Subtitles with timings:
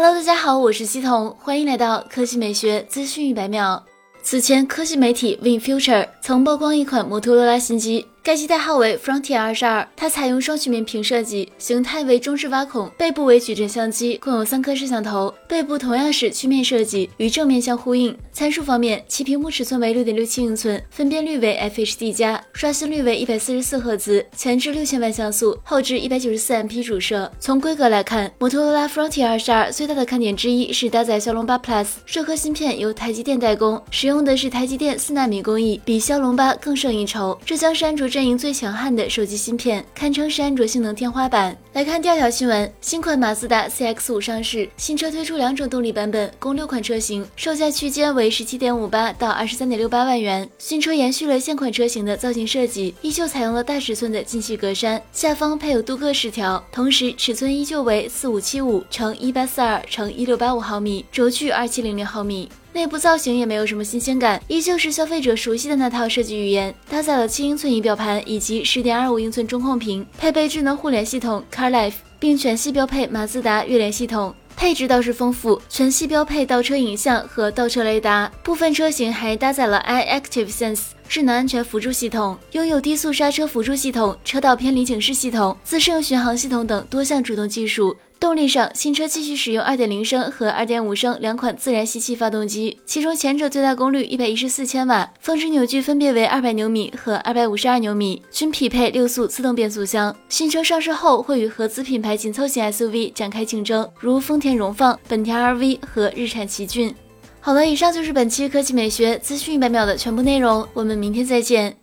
[0.00, 3.84] Hello，大家好，我是西彤，欢迎来到科技美学资讯一百秒。
[4.22, 8.06] 此前，科技媒体 WinFuture 曾曝光一款摩托罗拉新机。
[8.22, 18.14] 该机代号为 Frontier 二十二，它采用双曲面屏设计，形态为中置挖孔，背部为矩阵相机，共有三颗摄像头，背部同样是曲面设计，与正面相呼应。
[18.30, 27.32] 参数方面，其屏幕尺寸为六点六七英寸，分辨率为 FHD 加，刷新率为一百四十四赫兹，前置六千万像素，后置一百九十四 MP 主摄。
[27.40, 37.36] 从规格来看，摩托罗拉 Frontier 二十二最大的看点之一是搭载骁龙八 Plus，这颗芯片由台积电代工，使用的是台积电四纳米工艺，比骁龙八更胜一筹。
[37.46, 41.56] 这将是安卓阵营最强悍的手机芯片，堪称是安卓性能天花板。
[41.72, 50.50] 来看第二条新闻，新款马自达 CX 五上市，新车推出两种动力版本，共六款车型，售价区间为十七点五八到二十三点六八万元。
[50.58, 62.48] 新车延续了现款车型的造型设计，依旧采用了大尺寸的进气格栅，下方配有镀铬饰条，同时尺寸依旧为四五七五乘一八四二乘一六八五毫米，轴距二七零零毫米。
[62.72, 74.34] 内部造型也没有什么新鲜感，依旧是消费者熟悉的那套设计语言，搭载了七英寸仪表盘以及十点二五英寸中控屏，配备智能互联系统 CarLife，并全系标配马自达悦联系统。
[74.56, 87.96] 配置倒是丰富，全系标配倒车影像和倒车雷达，部分车型还搭载了 iActive Sense 智能安全辅助系统，拥有低速刹车辅助系统、车道偏离警示系统、自适应巡航系统等多项主动技术。
[88.28, 100.14] 动力上，新车继续使用2.0升和2.5升两款自然吸气发动机，其中前者最大功率114千瓦，峰值扭矩分别为200牛米和252牛米，均匹配六速自动变速箱。
[100.28, 106.94] 新车上市后会与合资品牌紧凑型 SUV 展开竞争，如丰田荣放、本田 RV 和日产奇骏。
[107.40, 111.78] 好了，以上就是本期科技美学资讯一百秒的全部内容，我们明天再见。